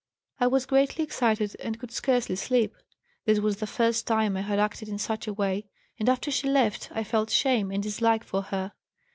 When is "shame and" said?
7.29-7.83